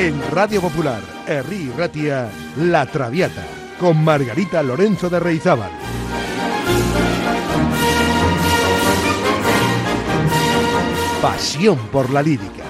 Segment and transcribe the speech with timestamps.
[0.00, 2.26] En Radio Popular, Herri Ratia,
[2.56, 3.44] La Traviata,
[3.78, 5.70] con Margarita Lorenzo de Reizábal.
[11.20, 12.64] Pasión por la lírica.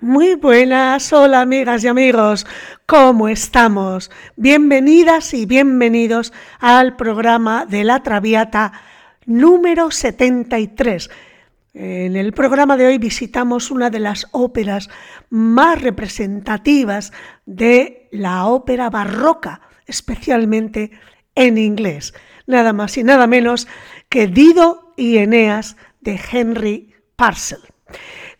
[0.00, 2.44] Muy buenas, hola amigas y amigos,
[2.86, 4.10] ¿cómo estamos?
[4.34, 8.72] Bienvenidas y bienvenidos al programa de la Traviata
[9.26, 11.10] número 73.
[11.74, 14.88] En el programa de hoy visitamos una de las óperas
[15.28, 17.12] más representativas
[17.44, 20.92] de la ópera barroca, especialmente
[21.34, 22.14] en inglés.
[22.46, 23.68] Nada más y nada menos
[24.08, 27.58] que Dido y Eneas de Henry Parcel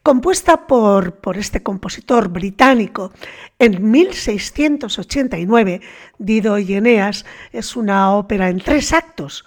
[0.02, 3.12] compuesta por, por, este compositor británico
[3.58, 5.80] en 1689,
[6.18, 9.44] Dido y Eneas es una ópera en tres actos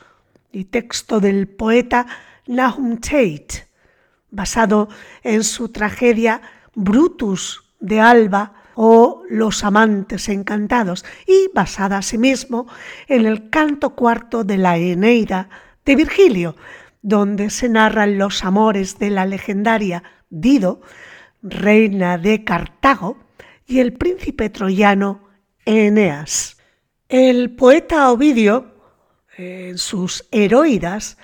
[0.52, 2.08] y texto del poeta
[2.47, 3.67] Nahum Tate,
[4.31, 4.89] basado
[5.23, 6.42] en su tragedia
[6.75, 12.67] Brutus de Alba o Los amantes encantados y basada asimismo
[13.08, 15.50] en el canto cuarto de la Eneida
[15.86, 16.55] de Virgilio,
[17.02, 20.81] donde se narran los amores de la legendaria Dido,
[21.42, 23.17] reina de Cartago,
[23.66, 25.27] y el príncipe troyano
[25.66, 26.58] Eneas.
[27.08, 28.79] El poeta Ovidio,
[29.40, 31.18] en sus Heroidas,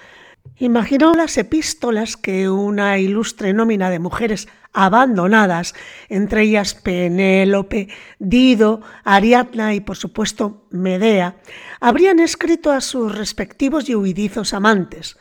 [0.57, 5.75] imaginó las epístolas que una ilustre nómina de mujeres abandonadas,
[6.07, 11.35] entre ellas Penélope, Dido, Ariadna y por supuesto Medea,
[11.81, 15.17] habrían escrito a sus respectivos y huidizos amantes.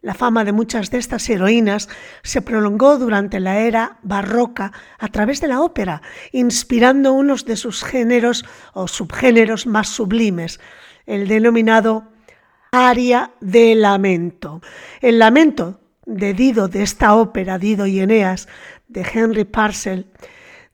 [0.00, 1.88] La fama de muchas de estas heroínas
[2.22, 7.82] se prolongó durante la era barroca a través de la ópera, inspirando unos de sus
[7.82, 10.60] géneros o subgéneros más sublimes,
[11.06, 12.08] el denominado
[12.70, 14.62] aria de lamento.
[15.00, 18.48] El lamento de Dido de esta ópera, Dido y Eneas,
[18.88, 20.06] de Henry Parcel,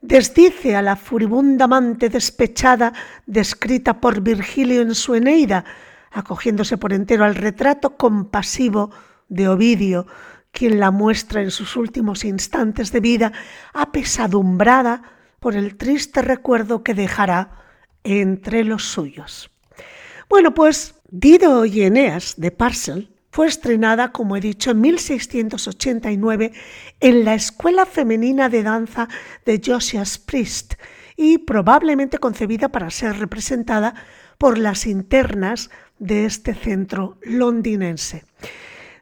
[0.00, 2.92] desdice a la furibunda amante despechada
[3.26, 5.64] descrita por Virgilio en su Eneida,
[6.10, 8.90] acogiéndose por entero al retrato compasivo
[9.28, 10.06] de Ovidio,
[10.52, 13.32] quien la muestra en sus últimos instantes de vida,
[13.74, 15.02] apesadumbrada
[15.40, 17.64] por el triste recuerdo que dejará
[18.02, 19.50] entre los suyos.
[20.28, 26.52] Bueno, pues Dido y Eneas de Parcel fue estrenada, como he dicho, en 1689
[27.00, 29.08] en la Escuela Femenina de Danza
[29.46, 30.74] de Josias Priest
[31.16, 33.94] y probablemente concebida para ser representada
[34.36, 38.24] por las internas de este centro londinense.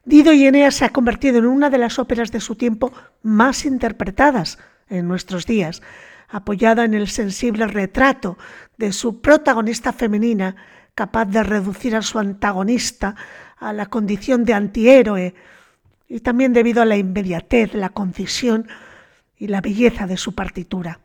[0.05, 3.65] Dido y Eneas se ha convertido en una de las óperas de su tiempo más
[3.65, 4.59] interpretadas
[4.89, 5.81] en nuestros días,
[6.29, 8.37] apoyada en el sensible retrato
[8.77, 10.55] de su protagonista femenina,
[10.97, 13.15] capaz de reducir a su antagonista
[13.57, 15.35] a la condición de antihéroe,
[16.09, 18.67] y también debido a la inmediatez, la concisión
[19.37, 20.99] y la belleza de su partitura.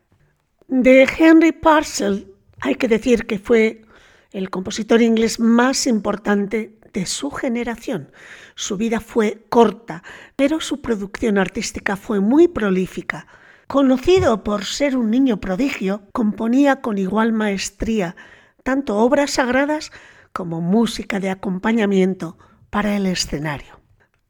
[0.67, 3.83] De Henry Parcel hay que decir que fue
[4.31, 8.13] el compositor inglés más importante de su generación.
[8.55, 10.03] Su vida fue corta,
[10.37, 13.27] pero su producción artística fue muy prolífica.
[13.67, 18.17] Conocido por ser un niño prodigio, componía con igual maestría
[18.63, 19.93] tanto obras sagradas
[20.33, 22.39] como música de acompañamiento
[22.71, 23.81] para el escenario.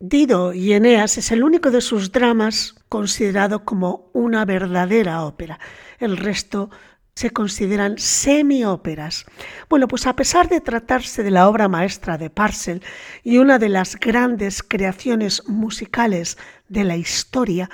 [0.00, 5.60] Dido y Eneas es el único de sus dramas considerado como una verdadera ópera.
[6.00, 6.70] El resto
[7.14, 9.26] se consideran semi-óperas.
[9.68, 12.82] Bueno, pues a pesar de tratarse de la obra maestra de Parcel
[13.22, 16.38] y una de las grandes creaciones musicales
[16.68, 17.70] de la historia,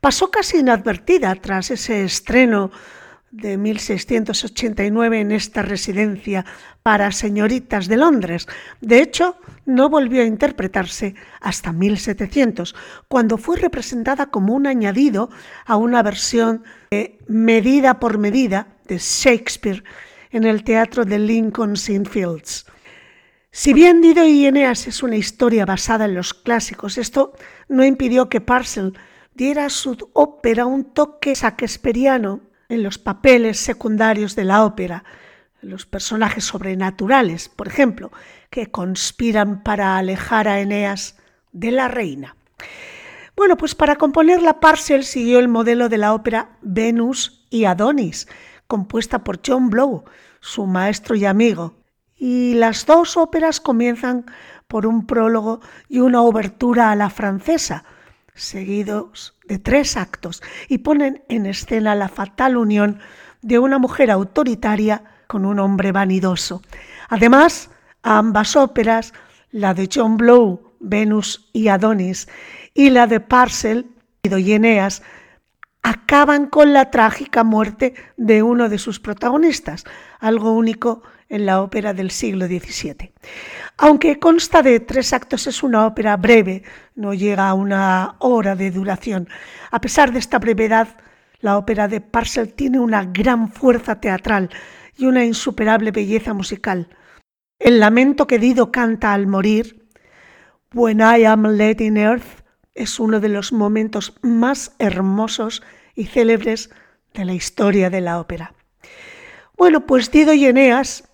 [0.00, 2.70] pasó casi inadvertida tras ese estreno
[3.30, 6.44] de 1689 en esta residencia
[6.82, 8.46] para señoritas de Londres.
[8.80, 12.74] De hecho, no volvió a interpretarse hasta 1700,
[13.08, 15.30] cuando fue representada como un añadido
[15.66, 19.84] a una versión de medida por medida de Shakespeare
[20.30, 22.66] en el teatro de Lincoln's Inn Fields.
[23.50, 27.32] Si bien Dido y Eneas es una historia basada en los clásicos, esto
[27.68, 28.96] no impidió que Parcel
[29.34, 35.04] diera a su ópera un toque shakespeariano en los papeles secundarios de la ópera,
[35.60, 38.12] los personajes sobrenaturales, por ejemplo,
[38.50, 41.16] que conspiran para alejar a Eneas
[41.52, 42.36] de la reina.
[43.36, 48.28] Bueno, pues para componerla, Parcel siguió el modelo de la ópera Venus y Adonis,
[48.66, 50.04] compuesta por John Blow,
[50.40, 51.74] su maestro y amigo.
[52.14, 54.26] Y las dos óperas comienzan
[54.66, 57.84] por un prólogo y una obertura a la francesa,
[58.38, 63.00] seguidos de tres actos, y ponen en escena la fatal unión
[63.42, 66.62] de una mujer autoritaria con un hombre vanidoso.
[67.08, 67.70] Además,
[68.02, 69.12] ambas óperas,
[69.50, 72.28] la de John Blow Venus y Adonis,
[72.74, 73.90] y la de Parcel,
[74.22, 75.02] y Eneas,
[75.82, 79.84] acaban con la trágica muerte de uno de sus protagonistas,
[80.20, 83.12] algo único en la ópera del siglo XVII.
[83.76, 86.62] Aunque consta de tres actos, es una ópera breve,
[86.94, 89.28] no llega a una hora de duración.
[89.70, 90.88] A pesar de esta brevedad,
[91.40, 94.50] la ópera de Parcel tiene una gran fuerza teatral
[94.96, 96.88] y una insuperable belleza musical.
[97.58, 99.86] El lamento que Dido canta al morir,
[100.74, 102.44] When I am laid in earth,
[102.74, 105.62] es uno de los momentos más hermosos
[105.94, 106.70] y célebres
[107.14, 108.54] de la historia de la ópera.
[109.56, 111.07] Bueno, pues Dido y Eneas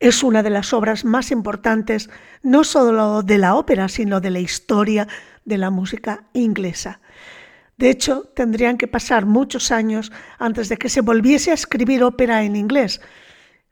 [0.00, 2.10] es una de las obras más importantes
[2.42, 5.08] no solo de la ópera, sino de la historia
[5.44, 7.00] de la música inglesa.
[7.76, 12.44] De hecho, tendrían que pasar muchos años antes de que se volviese a escribir ópera
[12.44, 13.00] en inglés.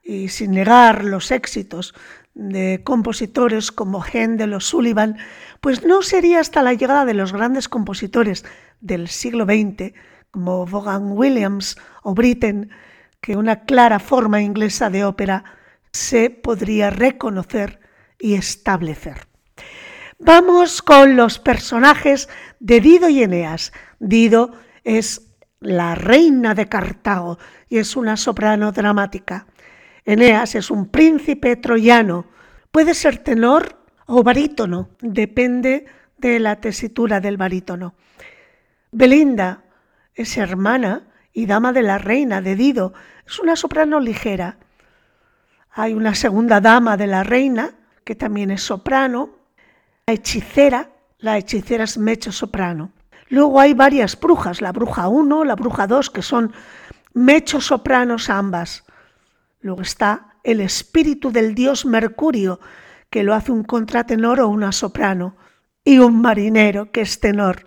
[0.02, 1.94] Y sin negar los éxitos
[2.34, 5.18] de compositores como Händel o Sullivan,
[5.60, 8.44] pues no sería hasta la llegada de los grandes compositores
[8.80, 9.92] del siglo XX,
[10.32, 12.70] como Vaughan Williams o Britten,
[13.20, 15.44] que una clara forma inglesa de ópera
[15.92, 17.80] se podría reconocer
[18.18, 19.26] y establecer.
[20.18, 22.28] Vamos con los personajes
[22.60, 23.72] de Dido y Eneas.
[23.98, 24.52] Dido
[24.84, 29.46] es la reina de Cartago y es una soprano dramática.
[30.04, 32.26] Eneas es un príncipe troyano.
[32.70, 35.86] Puede ser tenor o barítono, depende
[36.18, 37.94] de la tesitura del barítono.
[38.92, 39.64] Belinda
[40.14, 42.92] es hermana y dama de la reina de Dido.
[43.26, 44.58] Es una soprano ligera.
[45.74, 47.70] Hay una segunda dama de la reina,
[48.04, 49.30] que también es soprano.
[50.06, 52.92] La hechicera, la hechicera es mecho soprano.
[53.28, 56.52] Luego hay varias brujas, la bruja 1, la bruja 2, que son
[57.14, 58.84] mecho sopranos ambas.
[59.62, 62.60] Luego está el espíritu del dios Mercurio,
[63.08, 65.36] que lo hace un contratenor o una soprano,
[65.84, 67.64] y un marinero, que es tenor.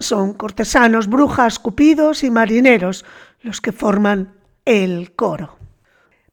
[0.00, 3.04] Son cortesanos, brujas, cupidos y marineros
[3.40, 4.34] los que forman
[4.64, 5.63] el coro.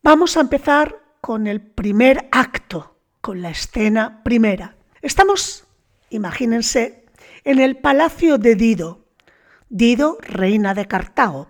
[0.03, 4.75] Vamos a empezar con el primer acto, con la escena primera.
[5.03, 5.67] Estamos,
[6.09, 7.05] imagínense,
[7.43, 9.05] en el palacio de Dido.
[9.69, 11.49] Dido, reina de Cartago,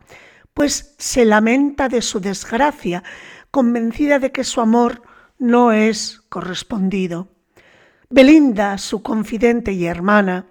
[0.53, 3.05] pues se lamenta de su desgracia,
[3.51, 5.01] convencida de que su amor
[5.39, 7.29] no es correspondido.
[8.09, 10.45] Belinda, su confidente y hermana,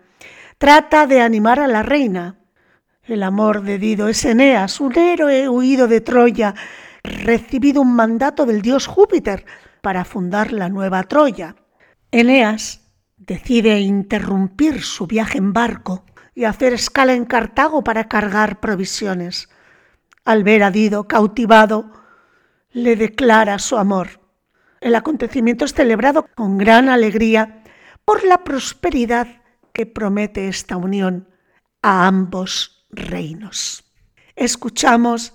[0.57, 2.39] trata de animar a la reina.
[3.05, 6.55] El amor de Dido es Eneas, un héroe huido de Troya,
[7.03, 9.45] recibido un mandato del dios Júpiter
[9.81, 11.57] para fundar la nueva Troya.
[12.11, 12.81] Eneas
[13.17, 16.05] decide interrumpir su viaje en barco
[16.35, 19.49] y hacer escala en Cartago para cargar provisiones.
[20.25, 21.93] Al ver a Dido cautivado,
[22.73, 24.21] le declara su amor.
[24.81, 27.63] El acontecimiento es celebrado con gran alegría
[28.05, 29.43] por la prosperidad
[29.73, 31.29] que promete esta unión
[31.83, 33.85] a ambos reinos.
[34.37, 35.35] Escuchamos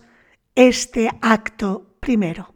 [0.55, 2.54] este acto primero.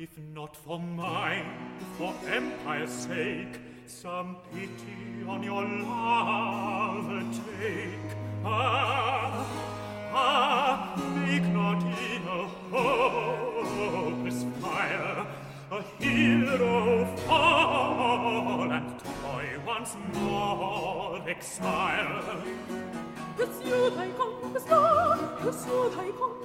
[0.00, 1.44] if not for mine,
[1.98, 8.16] for empire's sake, some pity on your love take.
[8.42, 9.46] Ah,
[10.14, 15.26] ah, make not in a hopeless fire
[15.70, 22.22] a hero fall and toy once more expire.
[23.36, 26.29] Pursue thy cause, pursue, pursue thy cause.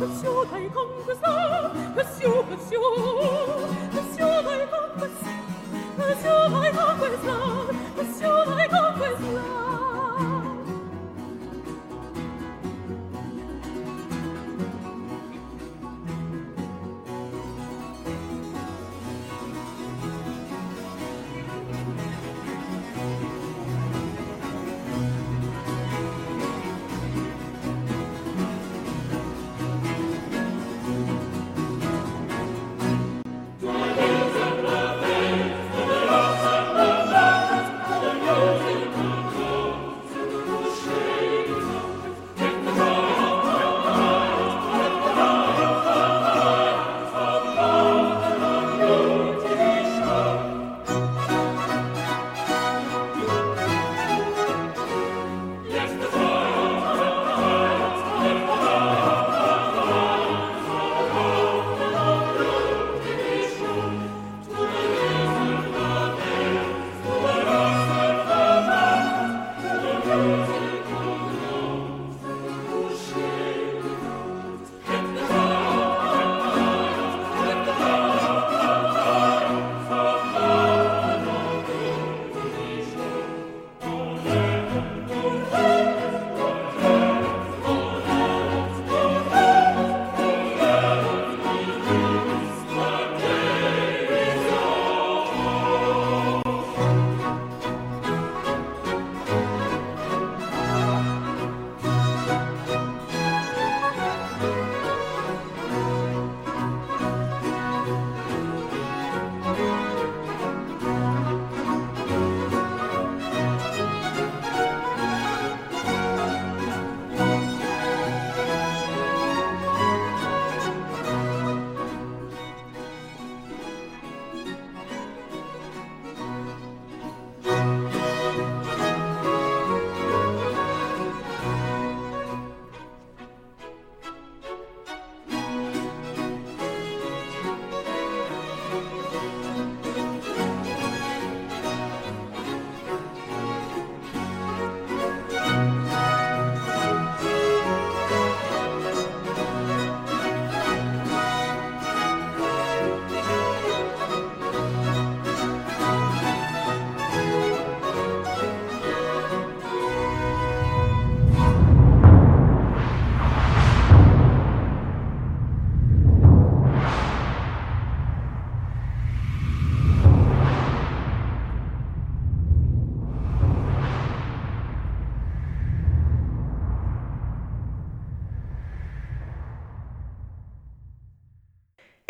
[0.00, 1.60] Monsieur, I hope it's love.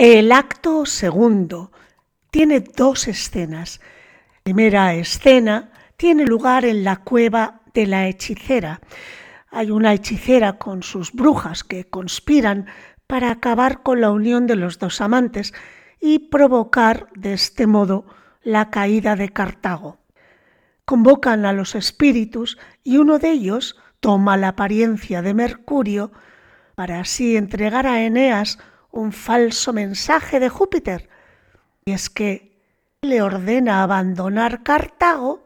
[0.03, 1.73] El acto segundo
[2.31, 3.83] tiene dos escenas.
[4.33, 8.81] La primera escena tiene lugar en la cueva de la hechicera.
[9.51, 12.65] Hay una hechicera con sus brujas que conspiran
[13.07, 15.53] para acabar con la unión de los dos amantes
[16.01, 18.07] y provocar de este modo
[18.43, 19.99] la caída de Cartago.
[20.87, 26.11] Convocan a los espíritus y uno de ellos toma la apariencia de Mercurio
[26.75, 28.59] para así entregar a Eneas
[28.93, 31.09] un falso mensaje de Júpiter,
[31.85, 32.51] y es que
[33.03, 35.45] le ordena abandonar Cartago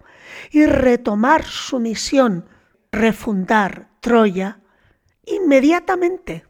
[0.50, 2.48] y retomar su misión,
[2.90, 4.60] refundar Troya,
[5.24, 6.44] inmediatamente.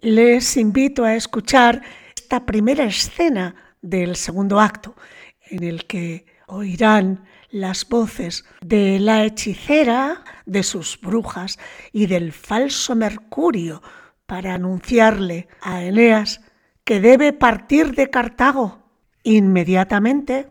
[0.00, 1.82] Les invito a escuchar
[2.16, 4.94] esta primera escena del segundo acto,
[5.50, 11.58] en el que oirán las voces de la hechicera, de sus brujas
[11.92, 13.82] y del falso Mercurio
[14.32, 16.40] para anunciarle a Eneas
[16.84, 18.78] que debe partir de Cartago
[19.24, 20.48] inmediatamente.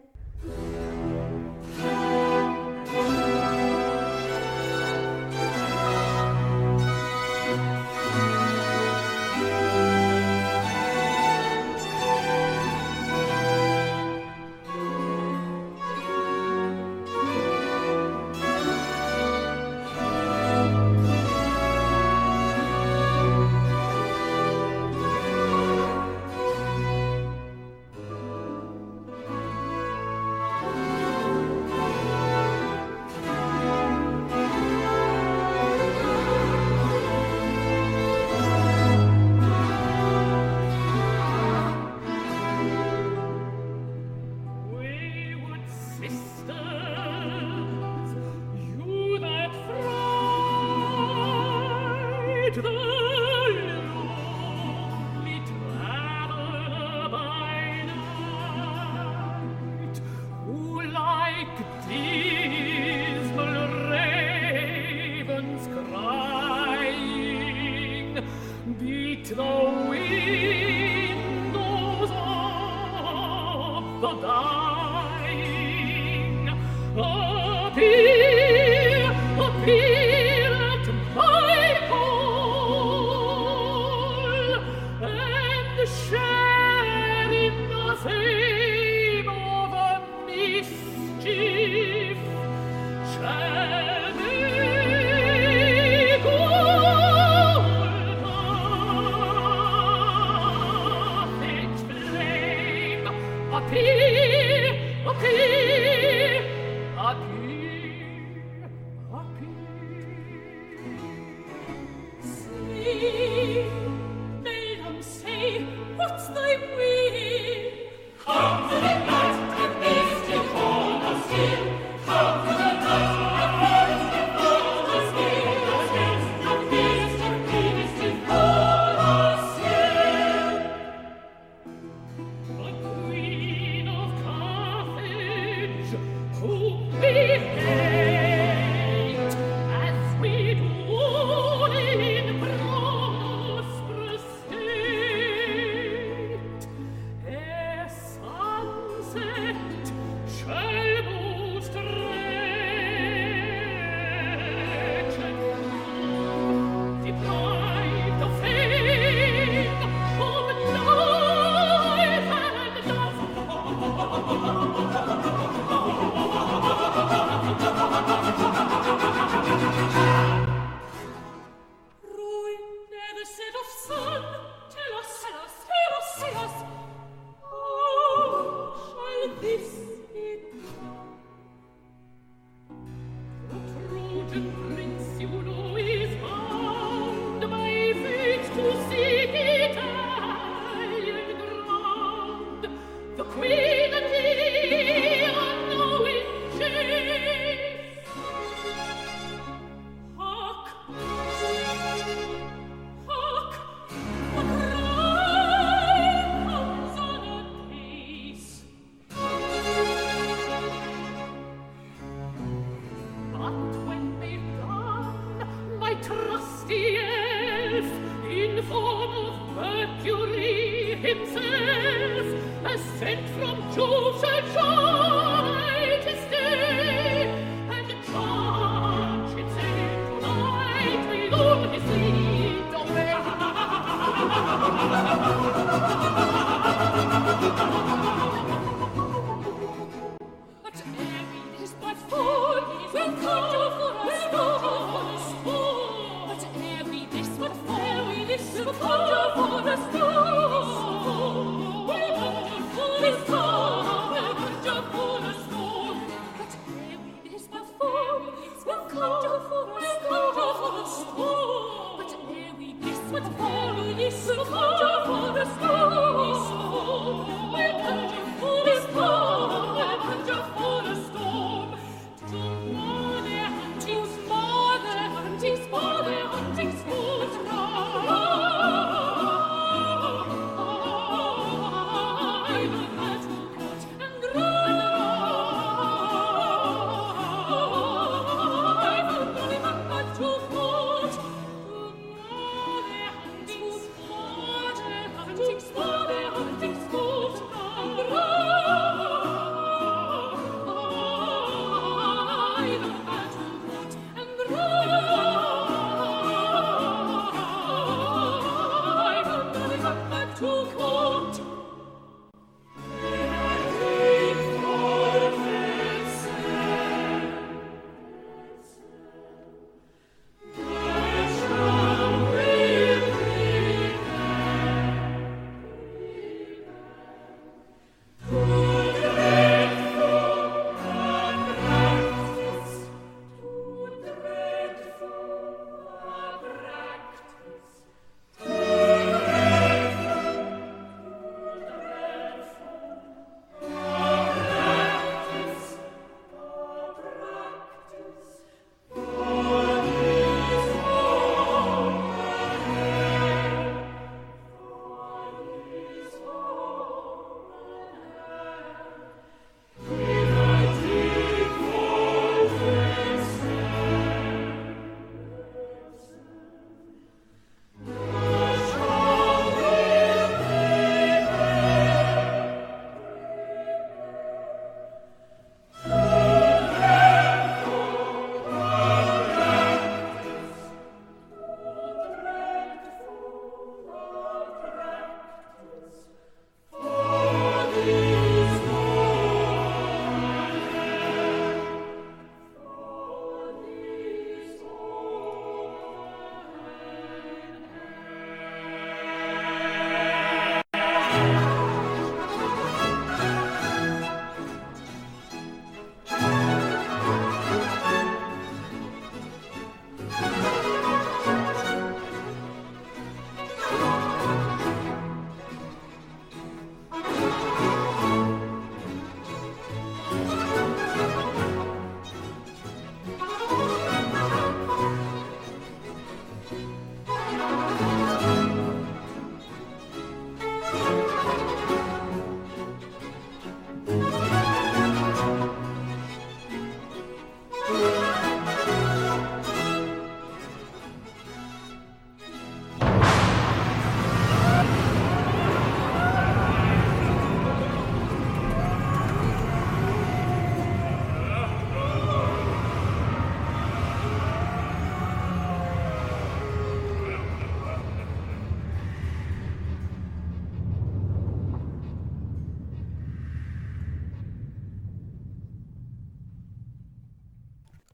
[234.82, 235.21] Ha ha ha!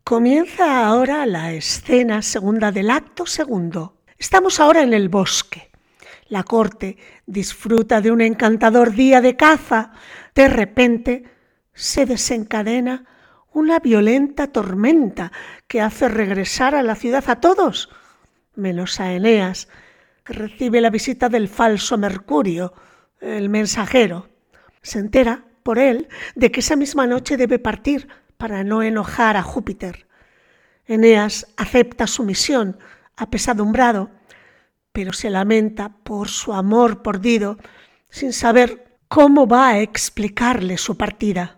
[0.07, 3.97] Comienza ahora la escena segunda del acto segundo.
[4.17, 5.69] Estamos ahora en el bosque.
[6.29, 9.91] La corte disfruta de un encantador día de caza.
[10.33, 11.25] De repente
[11.73, 13.03] se desencadena
[13.51, 15.33] una violenta tormenta
[15.67, 17.89] que hace regresar a la ciudad a todos,
[18.55, 19.67] menos a Eneas,
[20.23, 22.73] que recibe la visita del falso Mercurio,
[23.19, 24.29] el mensajero.
[24.81, 29.43] Se entera por él de que esa misma noche debe partir para no enojar a
[29.43, 30.07] Júpiter.
[30.85, 32.77] Eneas acepta su misión
[33.15, 34.09] apesadumbrado,
[34.91, 37.57] pero se lamenta por su amor por Dido,
[38.09, 41.56] sin saber cómo va a explicarle su partida.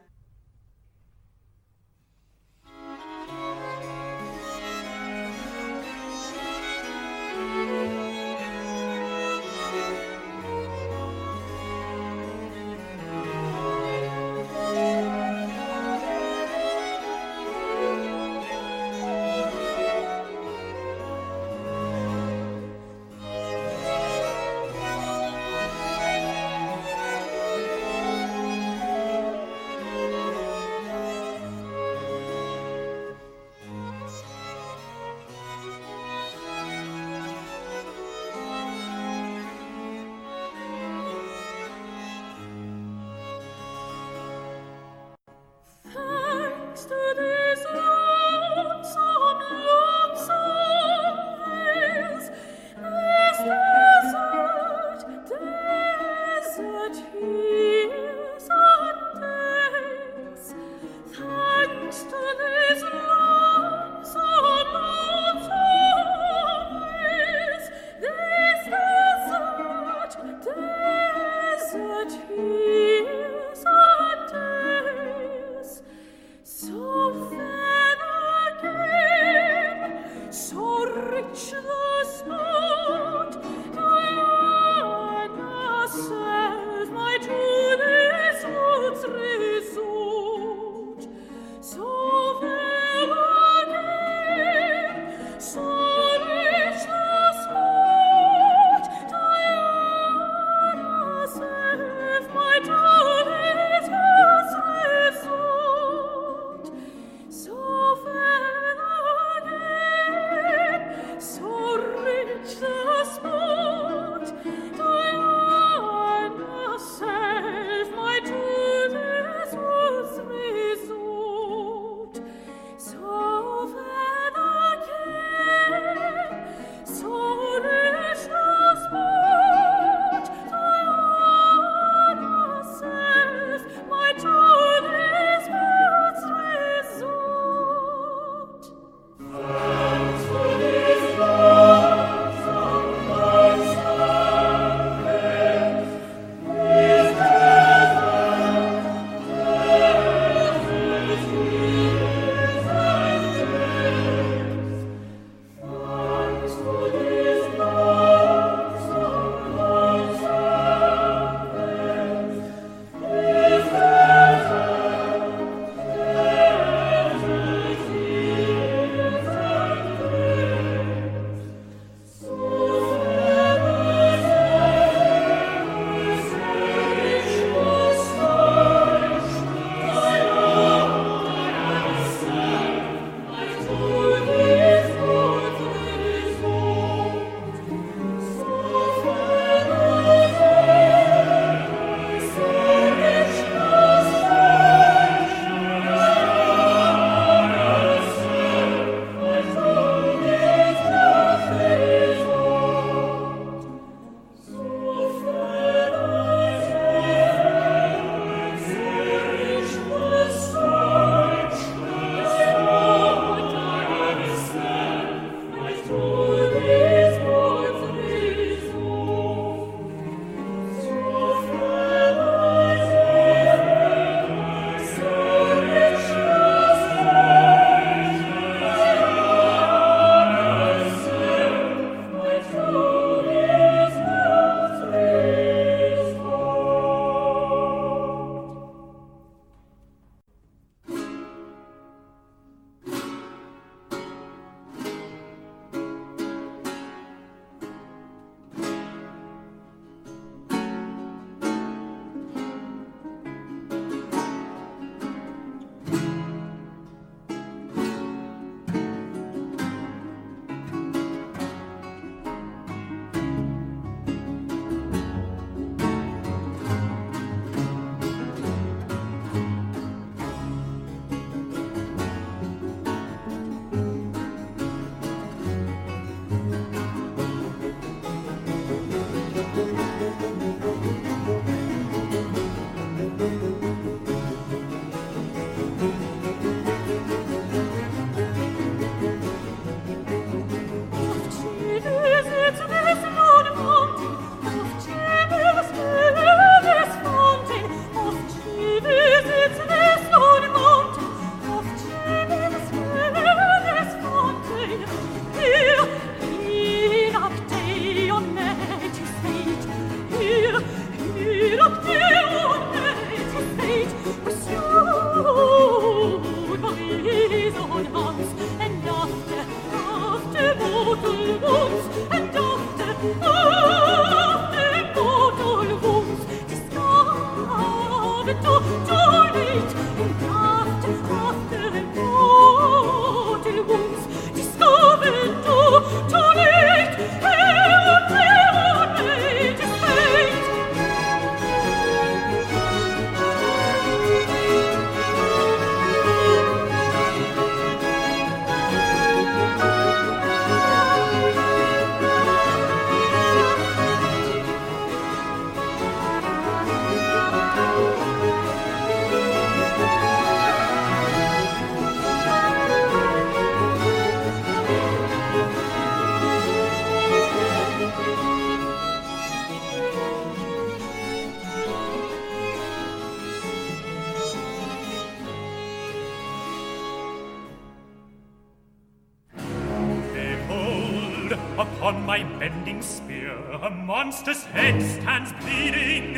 [382.09, 386.15] my bending spear, a monster's head stands bleeding,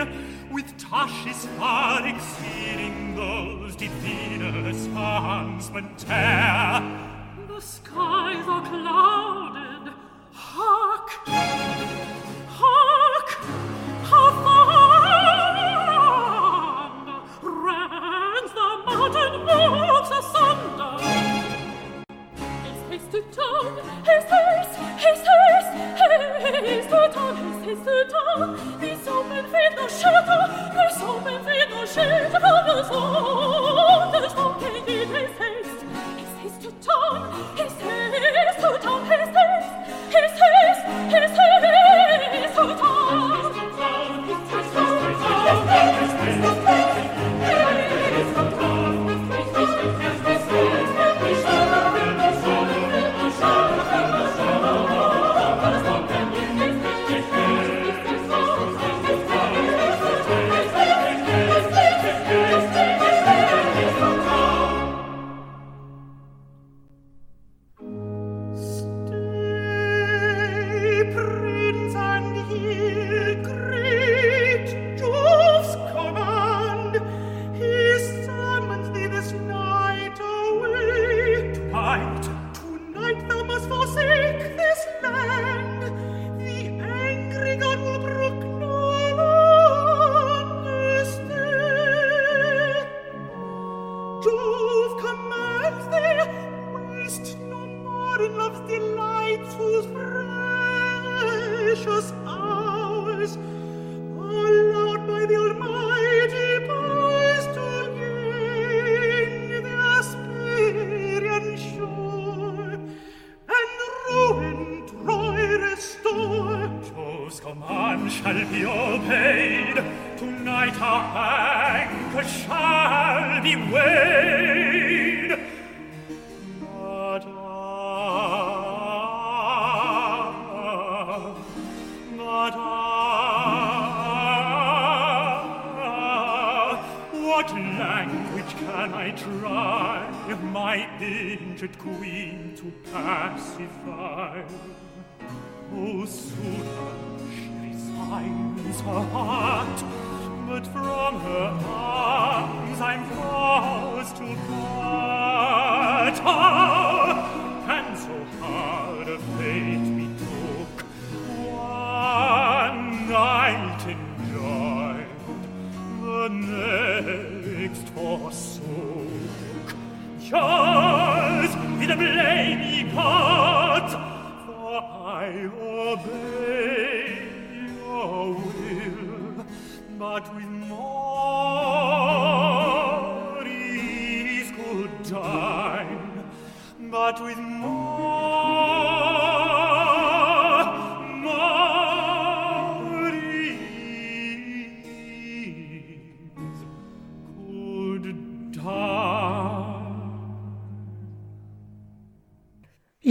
[0.49, 7.10] with Tashi's far exceeding those defeated sons tear.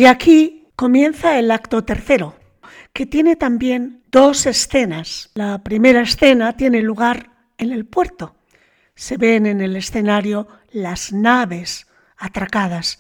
[0.01, 2.34] Y aquí comienza el acto tercero,
[2.94, 5.30] que tiene también dos escenas.
[5.34, 8.34] La primera escena tiene lugar en el puerto.
[8.94, 11.86] Se ven en el escenario las naves
[12.16, 12.98] atracadas.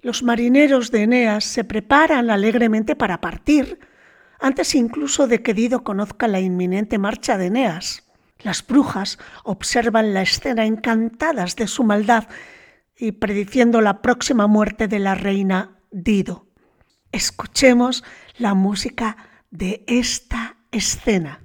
[0.00, 3.80] Los marineros de Eneas se preparan alegremente para partir,
[4.38, 8.04] antes incluso de que Dido conozca la inminente marcha de Eneas.
[8.38, 12.28] Las brujas observan la escena encantadas de su maldad
[12.96, 16.46] y prediciendo la próxima muerte de la reina Dido.
[17.12, 18.04] Escuchemos
[18.38, 19.16] la música
[19.50, 21.40] de esta escena.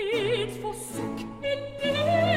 [0.00, 2.27] et for sick in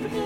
[0.00, 0.25] next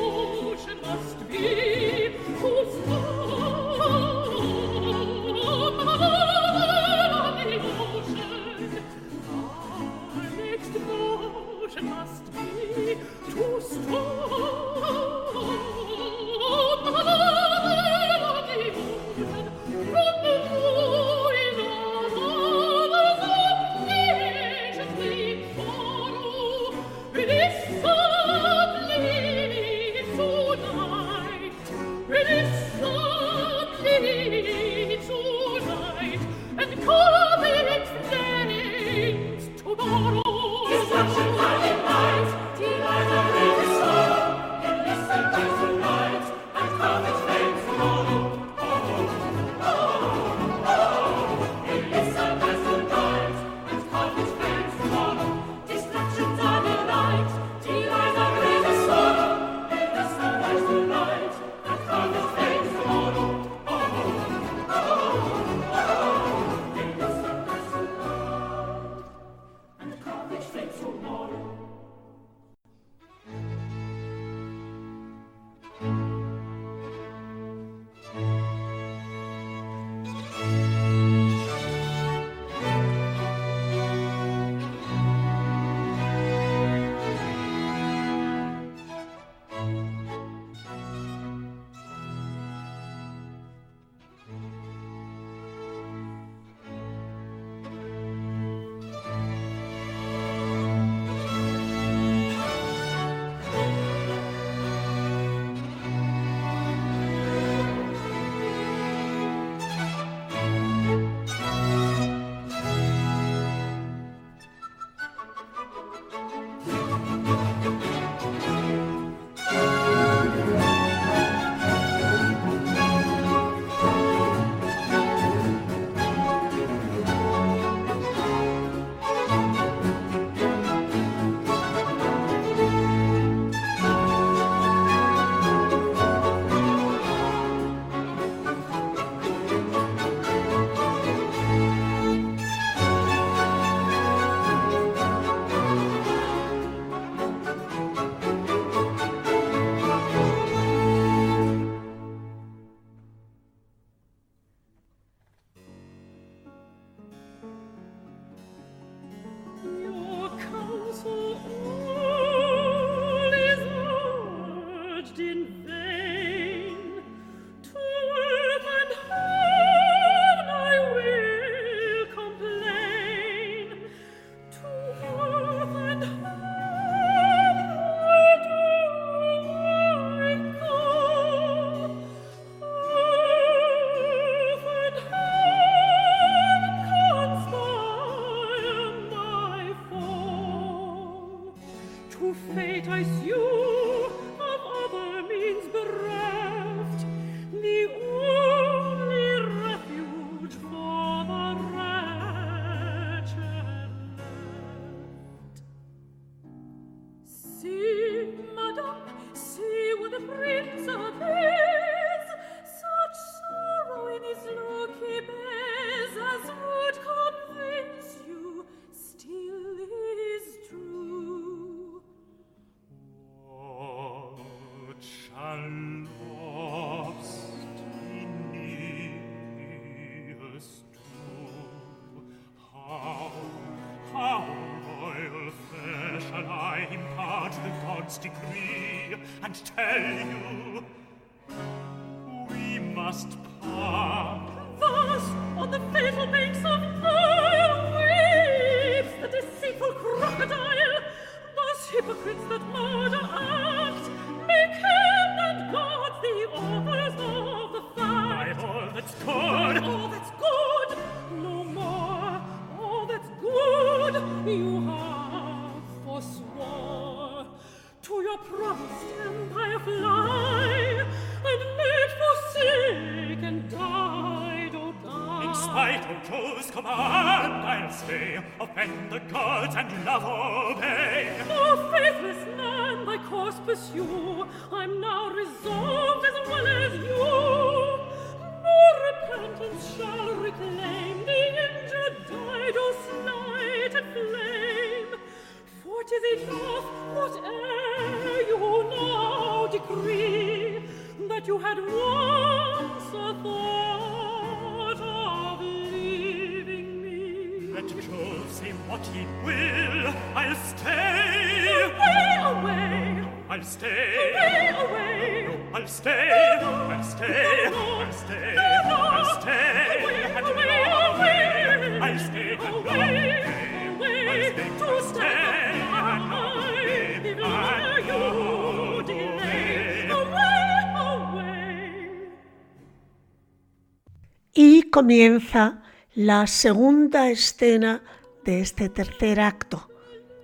[334.90, 335.82] comienza
[336.14, 338.02] la segunda escena
[338.44, 339.88] de este tercer acto,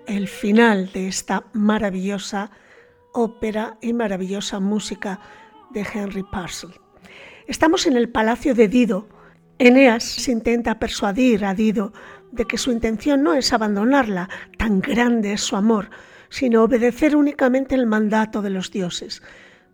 [0.06, 2.50] el final de esta maravillosa
[3.12, 5.20] ópera y maravillosa música
[5.70, 6.70] de Henry Purcell.
[7.48, 9.08] Estamos en el palacio de Dido.
[9.58, 11.92] Eneas intenta persuadir a Dido
[12.30, 14.28] de que su intención no es abandonarla,
[14.58, 15.90] tan grande es su amor,
[16.28, 19.22] sino obedecer únicamente el mandato de los dioses.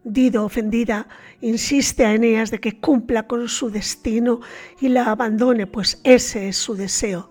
[0.05, 1.07] Dido, ofendida,
[1.40, 4.40] insiste a Eneas de que cumpla con su destino
[4.80, 7.30] y la abandone, pues ese es su deseo.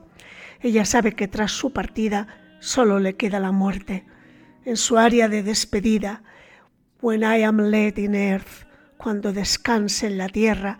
[0.62, 2.28] Ella sabe que tras su partida
[2.60, 4.06] solo le queda la muerte.
[4.64, 6.24] En su área de despedida,
[7.02, 8.68] When I am laid in earth,
[8.98, 10.78] cuando descanse en la tierra,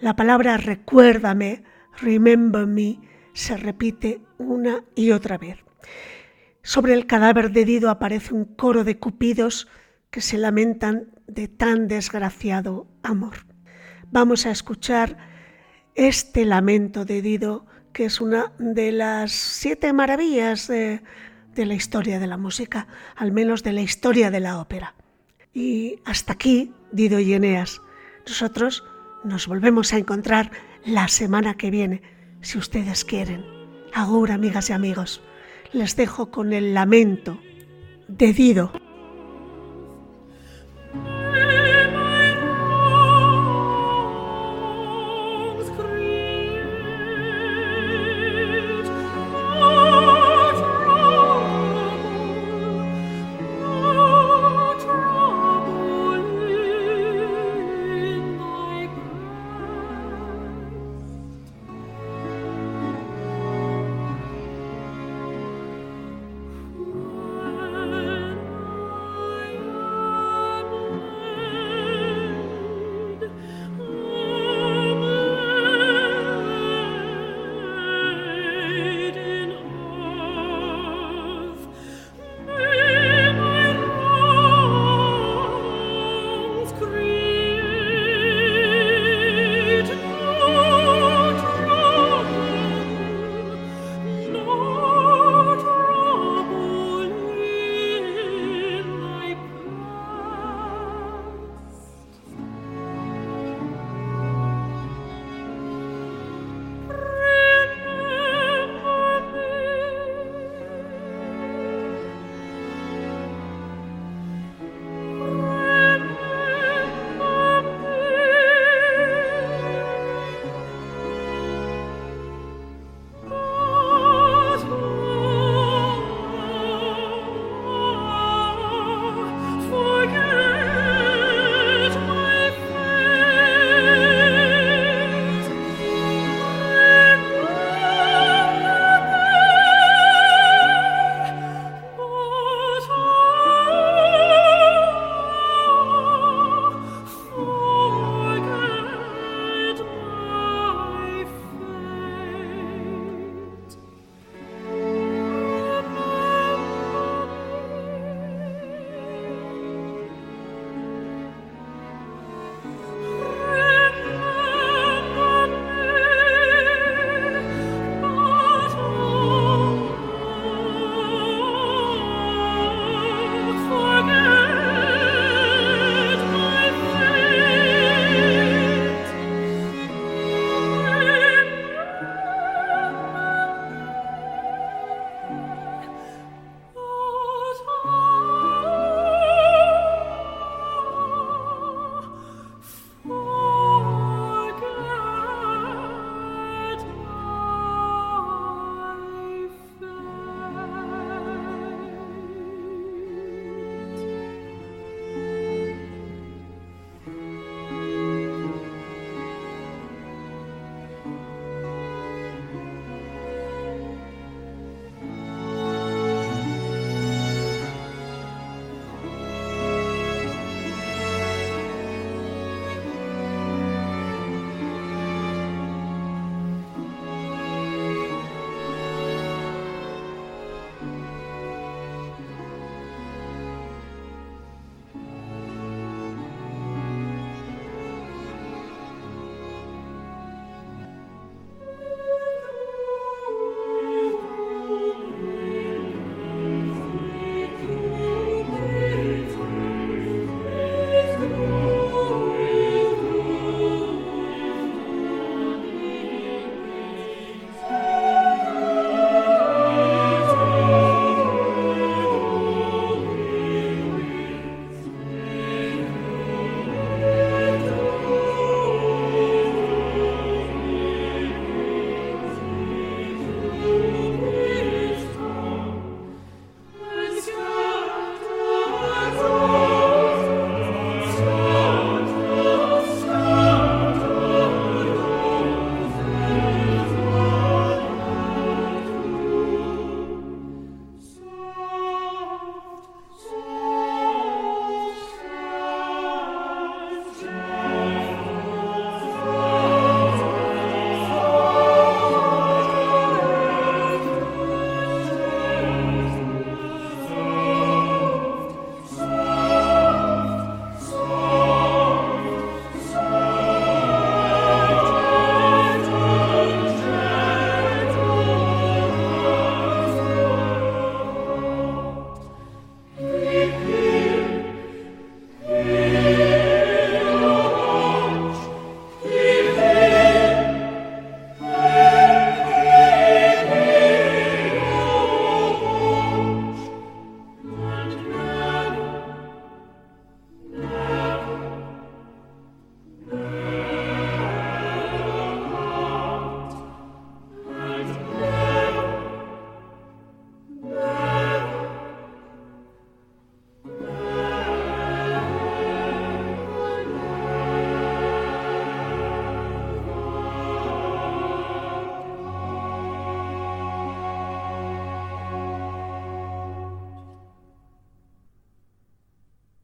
[0.00, 1.62] la palabra recuérdame,
[2.00, 2.98] remember me,
[3.34, 5.58] se repite una y otra vez.
[6.62, 9.68] Sobre el cadáver de Dido aparece un coro de cupidos
[10.16, 13.44] que se lamentan de tan desgraciado amor.
[14.10, 15.18] Vamos a escuchar
[15.94, 21.02] este lamento de Dido, que es una de las siete maravillas de,
[21.54, 24.94] la historia de la música, al menos de la historia de la ópera.
[25.52, 27.82] Y hasta aquí, Dido y Eneas.
[28.26, 28.84] Nosotros
[29.22, 30.50] nos volvemos a encontrar
[30.86, 32.00] la semana que viene,
[32.40, 33.44] si ustedes quieren.
[33.92, 35.20] Agur, amigas y amigos.
[35.74, 37.38] Les dejo con el lamento
[38.08, 38.85] de Dido.